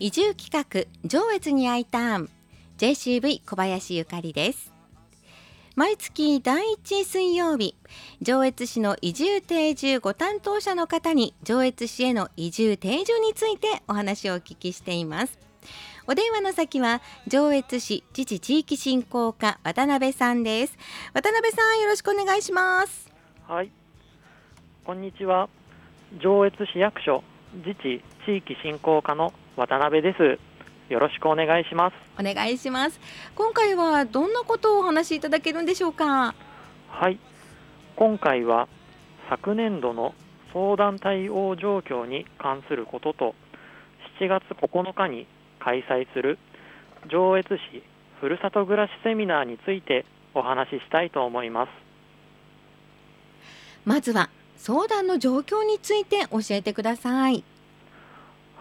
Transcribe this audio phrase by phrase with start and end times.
[0.00, 2.30] 移住企画上越に I ターン
[2.78, 4.72] JCV 小林ゆかりです。
[5.74, 7.74] 毎月第1水曜日
[8.22, 15.36] 上越市の移住定住ご担当者の方に上越市への移住定住についてお話をお聞きしています。
[16.06, 20.78] お電話の先は上越市自治地域振興課渡辺さんです。
[21.12, 23.12] 渡辺さんよろしくお願いします。
[23.48, 23.70] はい。
[24.84, 25.48] こんにちは。
[26.22, 27.24] 上越市役所
[27.66, 30.38] 自治地域振興課の渡辺です。
[30.88, 31.94] よろしくお願いします。
[32.16, 33.00] お願いします。
[33.34, 36.32] 今回はどんなことをお話しいただけるんでしょうか？
[36.88, 37.18] はい。
[37.96, 38.68] 今回は
[39.28, 40.14] 昨年度の
[40.52, 43.34] 相談対応状況に関することと
[44.20, 45.26] 7月9日に
[45.58, 46.38] 開催する
[47.10, 47.82] 上越市
[48.20, 51.68] ふるさと暮らしセミナーについてお話ししたいと思います。
[53.84, 57.42] まずは相談の状況について教えてください。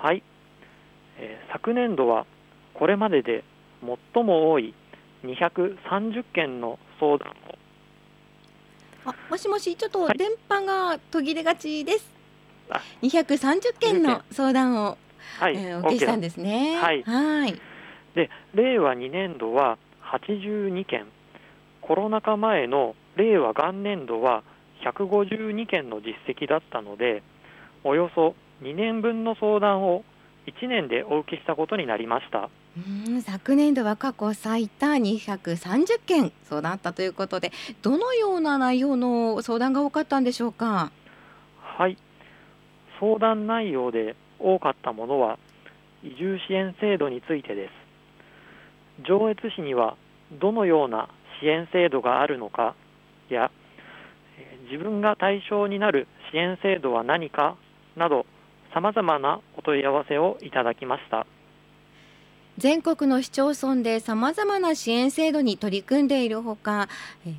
[0.00, 0.22] はい、
[1.18, 2.26] えー、昨年度は
[2.74, 3.44] これまでで
[4.14, 4.74] 最も多い
[5.24, 7.34] 230件の相談を
[9.06, 12.10] あもしもしちょっと電波が途切れがちです、
[12.68, 14.98] はい、230件の相談を
[15.38, 16.76] はい、えー、お受けしたんですね。
[16.76, 17.02] はい。
[17.02, 17.60] はい。
[18.14, 21.06] で、令和2年度は82件、
[21.80, 24.42] コロナ禍前の令和元年度は
[24.84, 27.22] 152件の実績だったので、
[27.82, 30.04] およそ2年分の相談を
[30.46, 32.50] 1年でお受けしたことになりました。
[32.76, 40.90] うん昨年度は過去最多230件相談あったということでどのような内容の相談が多かったんでしょうか？
[41.60, 41.96] はい。
[43.00, 45.38] 相談内容で多かったものは
[46.02, 47.72] 移住支援制度についてです。
[49.06, 49.96] 上越市には
[50.32, 51.08] どのような
[51.40, 52.74] 支援制度があるのか
[53.28, 53.50] や
[54.70, 57.56] 自分が対象になる支援制度は何か
[57.96, 58.26] など
[58.74, 61.26] さまざまなお問い合わせをいただきました。
[62.58, 66.88] 全国の市町村でさまざまな支援制度に取り組んでいるほか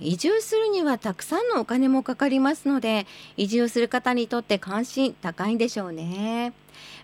[0.00, 3.06] 移住するにはたくさんのお金もかかりますので
[3.36, 6.52] 移住する方にとって関心高いんでしょうね。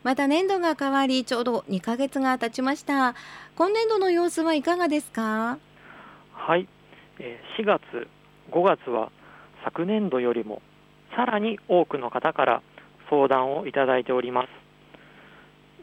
[0.03, 3.15] また年度が変わりちょうど2ヶ月が経ちました。
[3.57, 5.59] 今年度の様子はいかがですか？
[6.33, 6.69] はい。
[7.59, 7.81] 4月
[8.53, 9.11] 5月は
[9.65, 10.63] 昨年度よりも
[11.15, 12.63] さらに多くの方から
[13.11, 14.49] 相談をいただいております。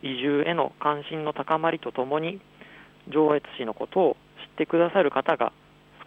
[0.01, 2.39] 移住への関心の高まりとともに
[3.07, 4.17] 上越市のことを
[4.49, 5.51] 知ってくださる方が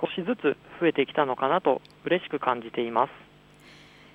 [0.00, 3.10] 少しずつ増えてきたのかなと嬉しく感じています。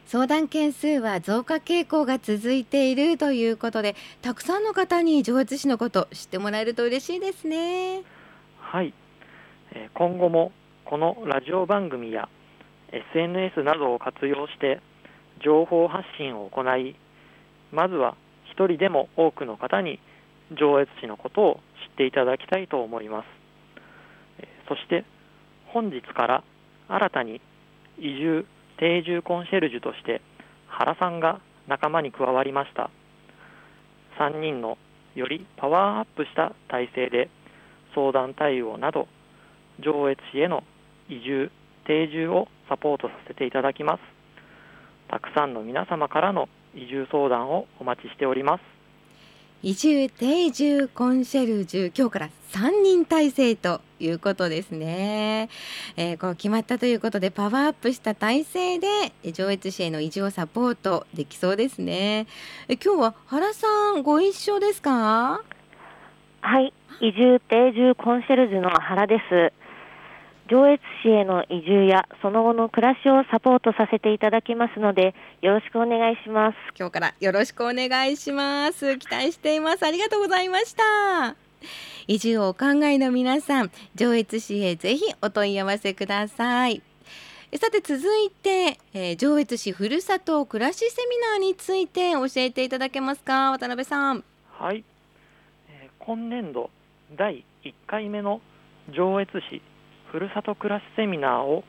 [0.05, 8.03] 相談件数は増加傾向が続いているということでたくさんの方に上越市のこと知ってもらえると嬉しいですね。
[8.59, 8.93] はい。
[9.93, 10.51] 今後も
[10.85, 12.29] このラジオ番組や
[12.91, 14.81] SNS などを活用して
[15.43, 16.95] 情報発信を行い
[17.71, 18.15] まずは
[18.51, 19.99] 一人でも多くの方に
[20.51, 21.59] 上越市のことを
[21.89, 23.25] 知っていただきたいと思います。
[24.69, 25.03] そして
[25.67, 26.43] 本日から
[26.87, 27.41] 新たに
[27.97, 28.45] 移住
[28.77, 30.21] 定住コンシェルジュとして
[30.67, 32.89] 原さんが仲間に加わりました。
[34.19, 34.77] 3人の
[35.15, 37.29] よりパワーアップした体制で
[37.95, 39.07] 相談対応など
[39.79, 40.63] 上越市への
[41.09, 41.51] 移住
[41.85, 44.12] 定住をサポートさせていただきます。
[45.09, 48.63] たくさんの皆様からの移住相談をお待ちしております。
[49.61, 55.47] 移住定住コンシェルジュ今日から3人体制ということですね、
[55.95, 58.87] えー、こう決まったということでパワーアップした体制で
[59.31, 62.27] 上越市への移住をサポートできそうですね。
[62.67, 65.41] え今日は原さんご一緒ですか？
[66.41, 66.73] はい。
[66.99, 69.53] 移住定住コンシェルジュの原です
[70.53, 76.57] 上越市への移住やその後の暮らしをサポートさせていただきますのでよろしくお願いします。
[76.77, 78.99] 今日からよろしくお願いします。
[78.99, 79.83] 期待しています。
[79.83, 81.35] ありがとうございました。
[82.05, 86.83] 移住をお考えの皆さん上越市へぜひお問い合わせください。
[87.55, 93.49] さて続いて、えー、上越市ふるさと暮らしセミナーについて教えていただけますか？
[93.49, 94.23] 渡辺さん。
[94.51, 94.83] はい、
[95.69, 96.69] えー、今年度
[97.15, 98.39] 第1回目の
[98.91, 99.63] 上越市
[100.13, 101.63] ふるさと暮らしセミナーを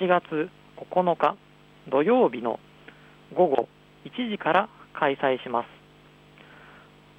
[0.00, 0.50] 7月
[0.90, 1.36] 9日
[1.88, 2.58] 土曜日の
[3.36, 3.68] 午後
[4.04, 4.68] 1時から
[4.98, 5.66] 開催します。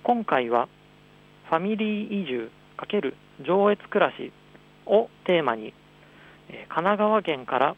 [0.03, 0.67] 今回は
[1.49, 3.13] ファミリー移住×
[3.47, 4.33] 上越暮らし
[4.85, 5.73] をテーマに
[6.49, 7.75] 神奈川県から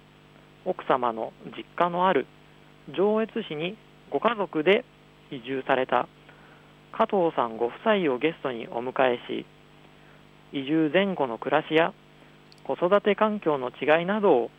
[0.65, 2.25] 奥様の実家のある
[2.97, 3.77] 上越市に
[4.09, 4.83] ご家族で
[5.29, 6.07] 移住された
[6.93, 9.45] 加藤さんご夫妻をゲストにお迎えし
[10.51, 11.93] 移住前後の暮らしや
[12.65, 14.51] 子育て環境の違いなどを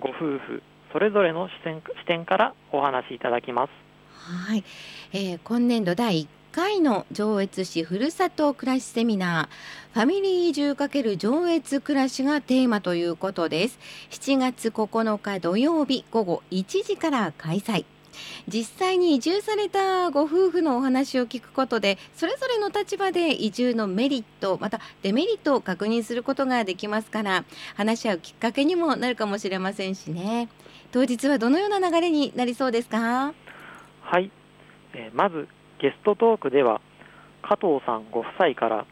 [0.00, 0.62] ご夫婦
[0.92, 3.70] それぞれの視点視点からお話しいただきます。
[4.12, 4.64] はい、
[5.12, 13.78] えー、今年度第1回の上越市ふるさと暮らしセミナーファミリー移住×上越暮らしがテーマということです。
[14.10, 17.84] 7月9日土曜日午後1時から開催。
[18.48, 27.44] 実際に移住されたご夫婦のお話を聞くことでそれぞれの立場で移住のメリットまたデメリットを確認することができますから
[27.76, 30.48] 話し合うきっかけにもなるかもしれませんしね。
[30.90, 33.32] 当日はどのような流れになりそうですか？
[34.02, 34.30] はい、
[34.94, 35.48] えー、まず
[35.80, 36.80] ゲストトークでは
[37.42, 38.86] 加藤さんご夫妻から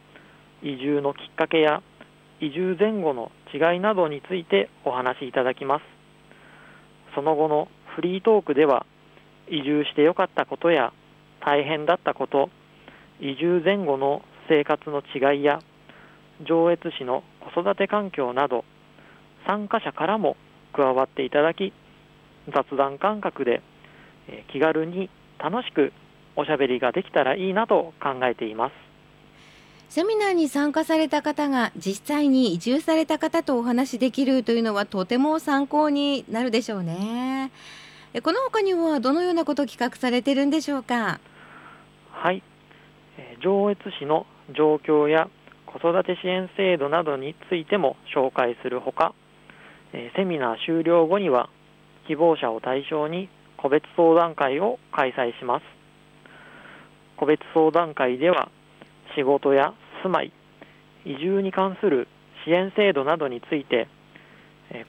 [0.62, 1.82] 移住のきっかけや
[2.40, 5.82] 移住前後の違いなどについてお話しいただきます。
[7.14, 8.86] その後のフリートークでは
[9.50, 10.92] 移住してよかったことや
[11.44, 12.50] 大変だったこと
[13.20, 15.60] 移住前後の生活の違いや
[16.46, 17.22] 上越市の
[17.54, 18.64] 子育て環境など
[19.46, 20.36] 参加者からも
[20.72, 21.72] 加わっていただき
[22.48, 23.62] 雑談感覚で
[24.52, 25.92] 気軽に楽しく
[26.36, 28.72] おしゃべりができたらいいなと考えています
[29.88, 37.50] セミナーに参加された方が実際に移住された方とお話しできるというのはとても参考になるでしょうね。
[38.22, 41.20] この他にはどのようなことを企画されているんでしょうか？
[42.10, 42.42] はい。
[43.40, 44.26] 上越市の
[44.56, 45.28] 状況や
[45.64, 49.14] 子育て支援制度などについても紹介するほか
[50.16, 51.50] セミナー終了後には
[52.08, 55.64] 希望者を対象に個別相談会を開催します。
[57.16, 58.50] 個別相談会では
[59.16, 59.72] 仕事や
[60.02, 60.32] 住まい
[61.04, 62.08] 移住に関する
[62.44, 63.86] 支援制度などについて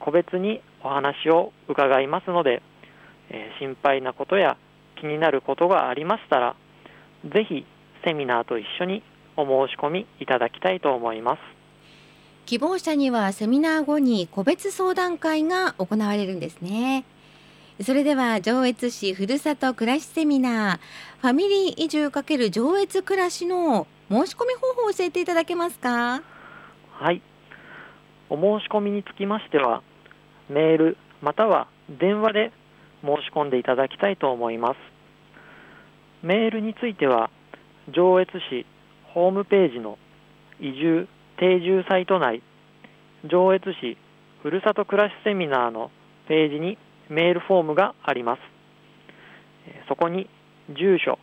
[0.00, 2.62] 個別にお話を伺いますので
[3.32, 4.56] えー、心配なことや
[5.00, 6.54] 気になることがありましたら、
[7.24, 7.64] ぜひ
[8.04, 9.02] セミナーと一緒に
[9.36, 11.40] お申し込みいただきたいと思います。
[12.44, 17.04] 希望者にはセミナー後に個別相談会が行われるんですね。
[17.80, 20.78] それでは上越市ふるさと暮らしセミナー
[21.20, 26.22] ファミリー移住×上越暮らしの申し込み方法を教えていただけますか？
[26.92, 27.22] はい
[28.28, 29.82] お申し込みにつきましては
[30.50, 32.52] メールまたは電話で
[33.02, 34.76] 申し込んでいただきたいと思います。
[36.22, 37.30] メールについては、
[37.88, 38.64] 上越市
[39.12, 39.98] ホームページの
[40.60, 42.42] 移住定住サイト内、
[43.24, 43.96] 上越市
[44.42, 45.90] ふるさと暮らしセミナーの
[46.28, 46.78] ページに
[47.08, 48.40] メールフォームがあります。
[49.88, 50.28] そこに
[50.70, 51.18] 住所、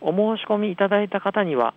[0.00, 1.74] お申し込みいただいた方には、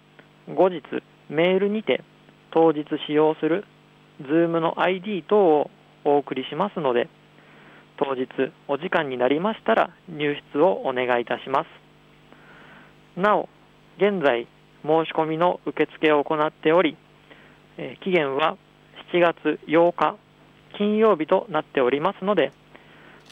[0.53, 0.83] 後日
[1.29, 2.03] メールにて
[2.51, 3.65] 当日使用する
[4.21, 5.71] Zoom の ID 等を
[6.05, 7.09] お送りしますので、
[7.97, 8.27] 当日
[8.67, 11.65] お時間になりましたら入室をお願いいたしま
[13.15, 13.19] す。
[13.19, 13.49] なお、
[13.97, 14.47] 現在
[14.83, 16.95] 申し込みの受付を行っており、
[17.77, 18.57] え期限は
[19.11, 20.17] 7月8日
[20.77, 22.51] 金曜日となっておりますので、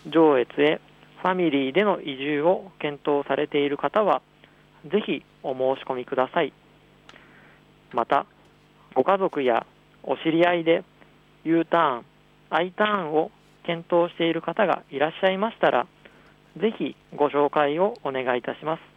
[0.07, 0.81] 上越へ
[1.21, 4.21] ファミリーでの移住を検討されている方は、
[4.85, 6.53] ぜひお申し込みください。
[7.93, 8.25] また、
[8.95, 9.65] ご家族や
[10.03, 10.83] お知り合いで
[11.43, 12.05] U ターン、
[12.49, 13.31] I ターンを
[13.65, 15.87] 検討している方がいらっしゃいましたら、
[16.57, 18.93] ぜひご紹介をお願いいたします。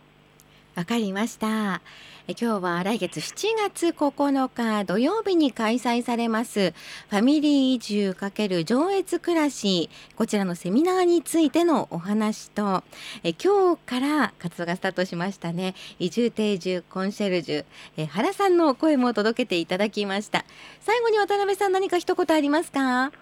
[0.76, 1.80] わかりました
[2.28, 2.34] え。
[2.38, 6.74] 今日は来月7月9日土曜日に開催されます
[7.08, 12.84] ファミリー移住×上越暮らしこちらのセミナーについてのお話と
[13.24, 17.64] え今日から活動がスタートしましたね移住定住コンシェルジュ
[17.96, 20.44] え原さんの声も届けていただきました
[20.80, 23.12] 最後に渡辺さん何か一言ありますか？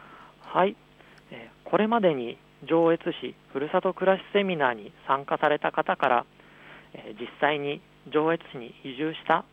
[0.55, 0.77] はい、
[1.33, 6.27] えこれまでに上越市ふるさと暮らしセミナーに参加された方から、
[6.93, 9.45] え実際に上越市に移住した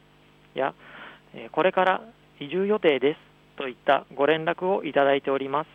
[0.54, 0.76] や、
[1.34, 2.02] えこれから
[2.40, 3.20] 移住予定です
[3.58, 5.68] といったご連絡をいただいております。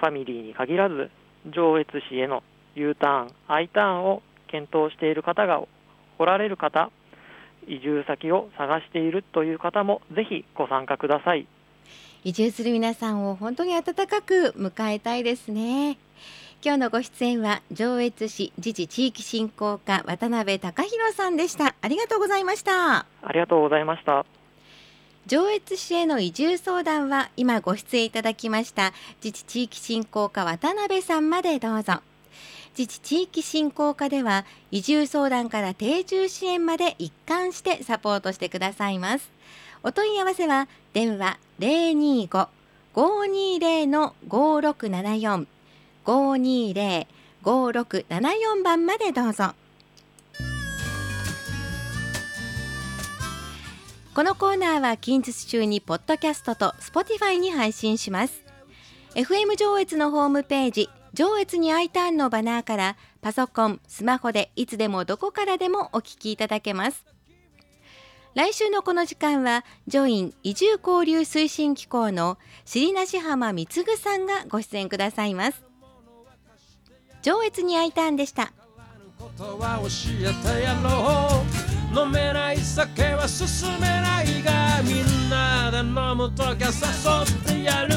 [0.00, 1.10] ファミリーに限らず、
[1.46, 2.42] 上越市への
[2.74, 5.62] U ターン、I ターンを検討している方が
[6.18, 6.90] おられる方、
[7.66, 11.46] 移住先を探しているという方もぜひご参加ください。
[12.24, 15.98] 移住する皆さんを本当に温かく迎えたいですね。
[16.64, 21.74] 今日のご出演は上越市自治地域振興課渡辺隆弘さんでした。
[21.82, 23.00] ありがとうございました。
[23.22, 24.24] ありがとうございました。
[25.26, 32.00] 上越市への移住相談は今ご出演いただきました自治地域振興課渡辺さんまでどうぞ。
[32.76, 39.30] 自治地域振興課では移住相談から定住支援まで一貫してサポートしてくださいます
[39.86, 41.36] お問い合わせは電話
[42.94, 45.46] 025-520-5674
[47.44, 49.52] 520-5674番までどうぞ。
[54.14, 58.42] このコーナーは近日中にポッドキャストと Spotify に配信します。
[59.14, 67.13] FM 上越のホームページ上越に I ターンのバナーからパソコン、スマホでいつでもどこからでもお聞きいただけます。
[68.34, 75.64] 来週のこの時間はジョイン移住交流推進機構の尻梨浜貢さんがご出演くださいます。
[77.24, 78.52] 上越に I ターンでした
[81.96, 87.94] 飲めない酒は進めないがみんなで飲むときは誘ってやる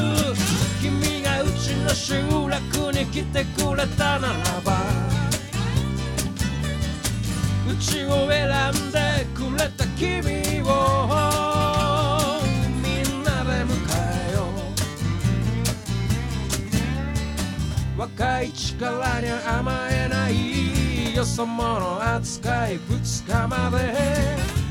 [0.80, 5.17] 君がうちの集落に来てくれたならば
[7.78, 10.68] ちを選んでくれた君を。
[12.82, 13.72] みんなで迎
[14.30, 14.38] えよ
[17.96, 18.00] う。
[18.00, 23.94] 若い力に甘えないよそ者扱い二日まで。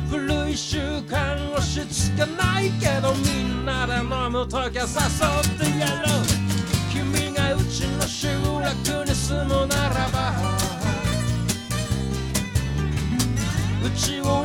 [0.09, 6.23] 古い習慣押し付けないけどみんなで飲むときは誘ってやろう。
[6.89, 8.29] 君がうちの集
[8.61, 10.56] 落に住むならば。
[13.97, 14.43] 是我